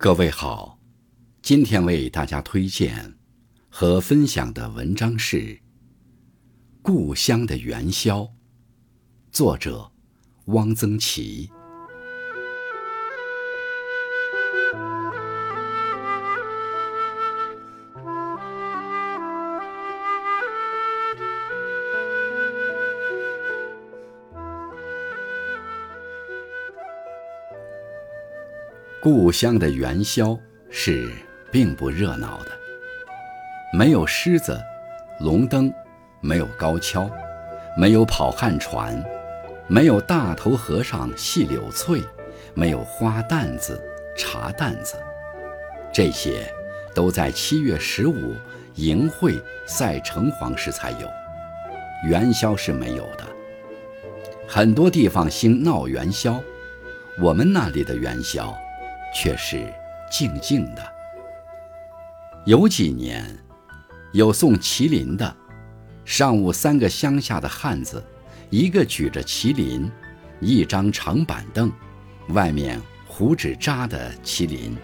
[0.00, 0.78] 各位好，
[1.42, 3.16] 今天为大家推荐
[3.68, 5.36] 和分享的文章是
[6.80, 8.20] 《故乡的元宵》，
[9.32, 9.90] 作者
[10.44, 11.50] 汪曾祺。
[29.00, 30.36] 故乡的元宵
[30.70, 31.08] 是
[31.52, 32.50] 并不热闹的，
[33.72, 34.60] 没有狮子、
[35.20, 35.72] 龙灯，
[36.20, 37.08] 没有高跷，
[37.76, 39.00] 没有跑旱船，
[39.68, 42.02] 没有大头和尚戏柳翠，
[42.54, 43.80] 没有花担子、
[44.16, 44.96] 茶担子，
[45.92, 46.52] 这些
[46.92, 48.34] 都在七月十五
[48.74, 51.08] 迎会赛城隍时才有，
[52.08, 53.24] 元宵是没有的。
[54.48, 56.42] 很多地方兴闹元宵，
[57.20, 58.52] 我们那里的元宵。
[59.20, 59.66] 却是
[60.08, 60.92] 静静的。
[62.46, 63.36] 有几年，
[64.12, 65.36] 有送麒麟的，
[66.04, 68.00] 上午三个乡下的汉子，
[68.48, 69.90] 一个举着麒麟，
[70.38, 71.68] 一张长板凳，
[72.28, 74.76] 外面糊纸扎的麒麟，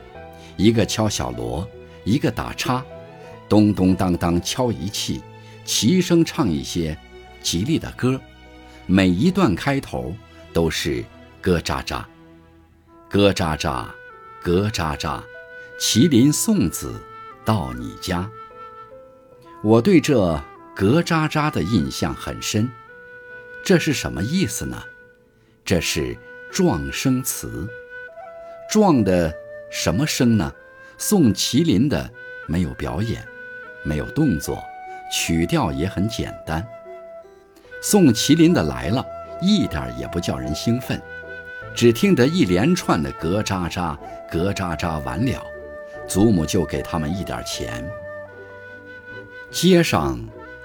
[0.56, 1.64] 一个敲小锣，
[2.02, 2.84] 一个打叉，
[3.48, 5.22] 咚咚当当敲一气，
[5.64, 6.98] 齐声唱一些
[7.40, 8.20] 吉利的歌，
[8.86, 10.12] 每一段开头
[10.52, 11.04] 都是
[11.40, 12.04] 咯喳喳，
[13.08, 13.86] 咯喳喳。
[14.44, 15.22] 咯喳喳，
[15.80, 16.92] 麒麟送子
[17.46, 18.30] 到你家。
[19.62, 20.38] 我对这
[20.76, 22.70] 咯喳喳的印象很深，
[23.64, 24.82] 这是什么意思呢？
[25.64, 26.14] 这是
[26.52, 27.66] 状声词。
[28.70, 29.34] 状的
[29.70, 30.52] 什么声呢？
[30.98, 32.10] 送麒麟的
[32.46, 33.26] 没有表演，
[33.82, 34.62] 没有动作，
[35.10, 36.66] 曲调也很简单。
[37.80, 39.02] 送麒麟的来了，
[39.40, 41.00] 一点也不叫人兴奋。
[41.74, 43.96] 只听得一连串的咯喳喳、
[44.30, 45.42] 咯喳喳完了，
[46.06, 47.84] 祖母就给他们一点钱。
[49.50, 50.18] 街上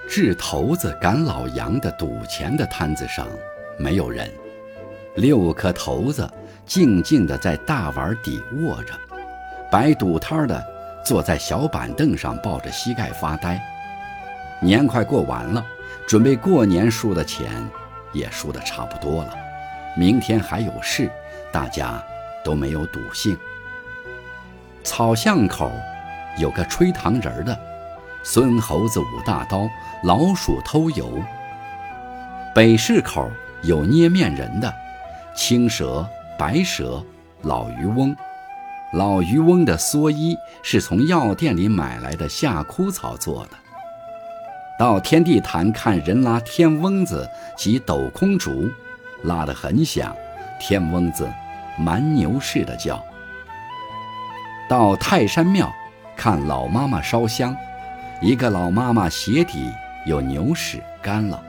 [0.08, 3.26] 掷骰子、赶老杨的赌钱的摊子上
[3.76, 4.30] 没有人，
[5.16, 6.30] 六颗骰子
[6.64, 8.94] 静静地在大碗底卧着，
[9.70, 10.64] 摆赌摊的
[11.04, 13.60] 坐在小板凳上抱着膝盖发呆。
[14.60, 15.64] 年快过完了，
[16.06, 17.50] 准备过年输的钱
[18.12, 19.34] 也输得差不多了。
[19.96, 21.10] 明天还有事，
[21.52, 22.02] 大家
[22.44, 23.36] 都没有赌性。
[24.82, 25.70] 草巷口
[26.38, 27.58] 有个吹糖人的，
[28.22, 29.68] 孙猴子舞大刀，
[30.04, 31.22] 老鼠偷油。
[32.54, 33.30] 北市口
[33.62, 34.72] 有捏面人的，
[35.34, 36.08] 青蛇、
[36.38, 37.04] 白蛇、
[37.42, 38.16] 老渔翁。
[38.92, 43.50] 老渔翁的蓑衣是从药店里买来的夏枯草做的。
[44.78, 48.70] 到天地坛看人拉天翁子及斗空竹。
[49.24, 50.14] 拉得很响，
[50.58, 51.28] 天翁子
[51.76, 53.02] 蛮牛似的叫。
[54.68, 55.72] 到泰山庙
[56.16, 57.56] 看老妈妈烧香，
[58.20, 59.72] 一个老妈妈鞋底
[60.06, 61.42] 有牛屎干了，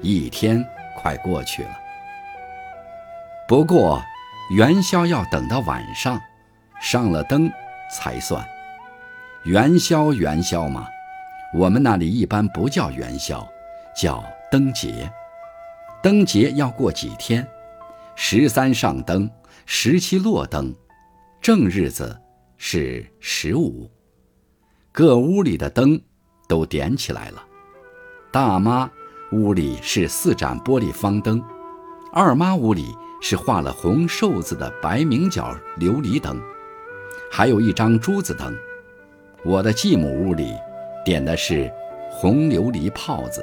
[0.00, 0.64] 一天
[0.96, 1.70] 快过去了。
[3.48, 4.00] 不过
[4.50, 6.20] 元宵要等到晚上，
[6.80, 7.50] 上了灯
[7.90, 8.44] 才算。
[9.44, 10.86] 元宵元宵嘛，
[11.52, 13.46] 我们那里一般不叫元宵，
[13.94, 15.10] 叫灯节。
[16.04, 17.48] 灯节要过几天，
[18.14, 19.26] 十三上灯，
[19.64, 20.70] 十七落灯，
[21.40, 22.14] 正日子
[22.58, 23.90] 是十五。
[24.92, 25.98] 各屋里的灯
[26.46, 27.42] 都点起来了。
[28.30, 28.90] 大妈
[29.32, 31.42] 屋里是四盏玻璃方灯，
[32.12, 36.38] 二妈屋里是画了红寿字的白明角琉璃灯，
[37.32, 38.54] 还有一张珠子灯。
[39.42, 40.52] 我的继母屋里
[41.02, 41.72] 点的是
[42.10, 43.42] 红琉璃炮子，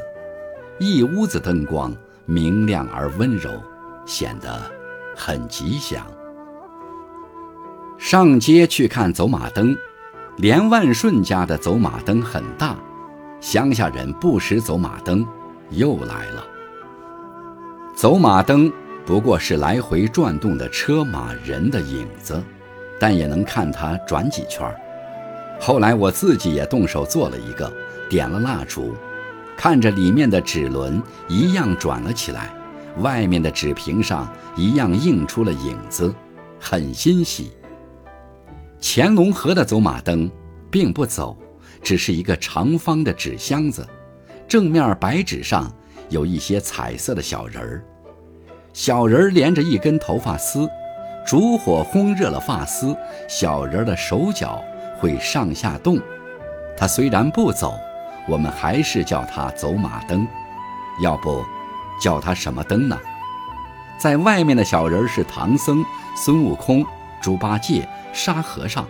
[0.79, 1.91] 一屋子灯光。
[2.31, 3.51] 明亮而温柔，
[4.05, 4.57] 显得
[5.17, 6.01] 很吉祥。
[7.97, 9.75] 上街去看走马灯，
[10.37, 12.77] 连万顺家的走马灯很大，
[13.41, 15.27] 乡下人不识走马灯，
[15.71, 16.41] 又来了。
[17.93, 18.71] 走马灯
[19.05, 22.41] 不过是来回转动的车马人的影子，
[22.97, 24.65] 但也能看它转几圈。
[25.59, 27.69] 后来我自己也动手做了一个，
[28.09, 28.95] 点了蜡烛。
[29.61, 32.49] 看着里面的纸轮一样转了起来，
[32.97, 36.11] 外面的纸屏上一样映出了影子，
[36.59, 37.51] 很欣喜。
[38.81, 40.27] 乾隆河的走马灯
[40.71, 41.37] 并不走，
[41.83, 43.87] 只是一个长方的纸箱子，
[44.47, 45.71] 正面白纸上
[46.09, 47.83] 有一些彩色的小人儿，
[48.73, 50.67] 小人儿连着一根头发丝，
[51.23, 52.97] 烛火烘热了发丝，
[53.29, 54.59] 小人儿的手脚
[54.97, 55.99] 会上下动，
[56.75, 57.75] 它虽然不走。
[58.27, 60.27] 我们还是叫它走马灯，
[61.01, 61.43] 要不
[61.99, 62.97] 叫它什么灯呢？
[63.97, 65.85] 在外面的小人是唐僧、
[66.15, 66.85] 孙悟空，
[67.21, 68.85] 猪八戒、沙和尚，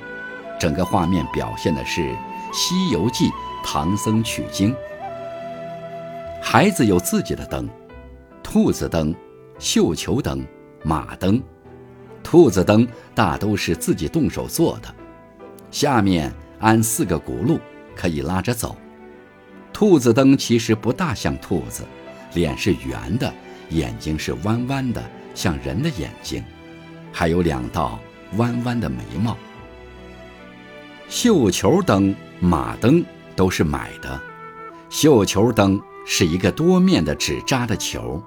[0.59, 2.01] 整个画面表现的是
[2.53, 3.29] 《西游记》
[3.63, 4.73] 唐僧取经。
[6.41, 7.69] 孩子有自己的灯，
[8.41, 9.13] 兔子灯、
[9.59, 10.45] 绣球灯、
[10.83, 11.41] 马灯。
[12.23, 14.93] 兔子灯大都是自己动手做的，
[15.71, 17.59] 下面安四个轱辘，
[17.95, 18.75] 可以拉着走。
[19.81, 21.83] 兔子灯其实不大像兔子，
[22.35, 23.33] 脸是圆的，
[23.69, 26.43] 眼睛是弯弯的，像人的眼睛，
[27.11, 27.99] 还有两道
[28.37, 29.35] 弯弯的眉毛。
[31.09, 33.03] 绣球灯、马灯
[33.35, 34.21] 都是买的。
[34.91, 38.21] 绣球灯是一个多面的纸扎的球，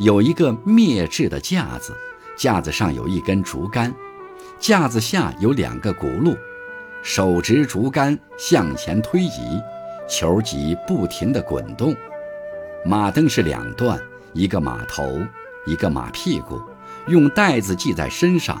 [0.00, 1.96] 有一个篾制的架子。
[2.36, 3.94] 架子上有一根竹竿，
[4.60, 6.36] 架子下有两个轱辘，
[7.02, 9.58] 手执竹竿向前推移，
[10.08, 11.94] 球即不停地滚动。
[12.84, 14.00] 马灯是两段，
[14.32, 15.20] 一个马头，
[15.66, 16.60] 一个马屁股，
[17.06, 18.60] 用带子系在身上。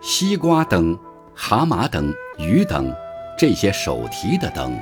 [0.00, 0.98] 西瓜灯、
[1.34, 2.92] 蛤蟆灯、鱼灯，
[3.38, 4.76] 这些手提的灯，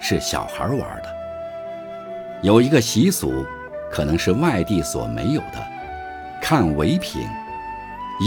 [0.00, 1.14] 是小孩玩的。
[2.42, 3.44] 有一个习俗，
[3.92, 5.62] 可能是外地所没有的。
[6.42, 7.22] 看围屏，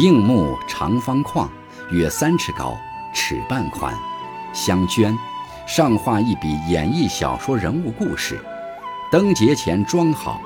[0.02, 1.50] 硬木长方框，
[1.92, 2.78] 约三尺高，
[3.14, 3.94] 尺半宽，
[4.54, 5.16] 镶绢，
[5.68, 8.40] 上画一笔演绎小说人物故事。
[9.12, 10.40] 灯节前装好，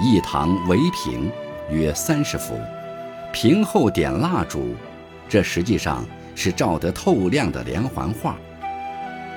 [0.00, 1.30] 一堂围屏
[1.70, 2.58] 约三十幅，
[3.30, 4.74] 屏后点蜡烛，
[5.28, 6.02] 这实际上
[6.34, 8.36] 是照得透亮的连环画。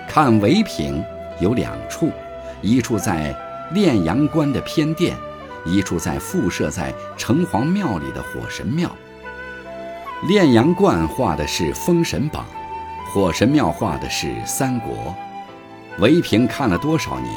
[0.07, 1.03] 看围屏
[1.41, 2.09] 有两处，
[2.61, 3.35] 一处在
[3.73, 5.13] 炼阳关的偏殿。
[5.65, 8.89] 一处在附设在城隍庙里的火神庙，
[10.29, 12.45] 炼阳观画的是《封神榜》，
[13.17, 15.15] 火神庙画的是三国。
[15.97, 17.33] 围屏看了多少年，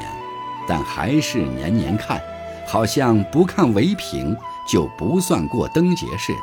[0.68, 2.20] 但还是年年看，
[2.66, 4.36] 好像不看围屏
[4.68, 6.42] 就不算过灯节似的。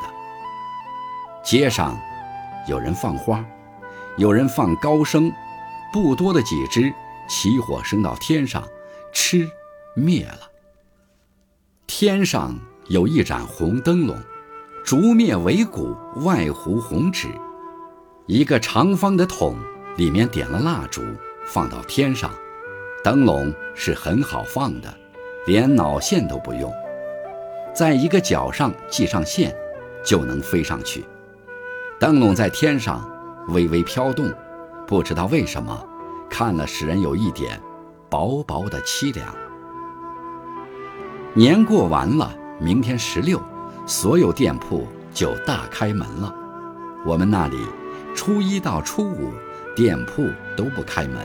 [1.44, 1.96] 街上
[2.66, 3.44] 有人放花，
[4.16, 5.30] 有人放高升，
[5.92, 6.92] 不多的几只
[7.28, 8.60] 起火升到天上，
[9.12, 9.48] 吃
[9.94, 10.50] 灭了。
[11.86, 12.58] 天上
[12.88, 14.16] 有一盏红灯笼，
[14.84, 17.28] 烛灭为鼓，外糊红纸，
[18.28, 19.56] 一个长方的桶，
[19.96, 21.00] 里面点了蜡烛，
[21.46, 22.30] 放到天上。
[23.02, 24.94] 灯笼是很好放的，
[25.46, 26.70] 连脑线都不用，
[27.74, 29.56] 在一个角上系上线，
[30.04, 31.06] 就能飞上去。
[31.98, 33.02] 灯笼在天上
[33.48, 34.30] 微微飘动，
[34.86, 35.82] 不知道为什么，
[36.28, 37.58] 看了使人有一点
[38.10, 39.34] 薄薄的凄凉。
[41.32, 43.40] 年过完了，明天十六，
[43.86, 46.34] 所有店铺就大开门了。
[47.06, 47.56] 我们那里，
[48.18, 49.32] 初一到初五，
[49.76, 50.26] 店铺
[50.56, 51.24] 都不开门。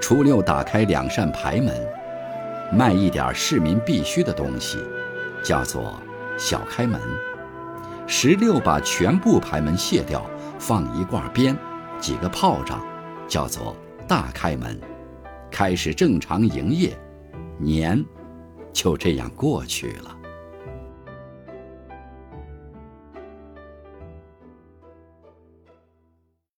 [0.00, 1.72] 初六打开两扇牌门，
[2.72, 4.78] 卖一点市民必需的东西，
[5.44, 6.02] 叫做
[6.36, 7.00] 小开门。
[8.08, 10.28] 十六把全部牌门卸掉，
[10.58, 11.56] 放一挂鞭，
[12.00, 12.84] 几个炮仗，
[13.28, 13.76] 叫做
[14.08, 14.76] 大开门，
[15.52, 16.98] 开始正常营业。
[17.58, 18.04] 年。
[18.72, 20.17] 就这样过去了。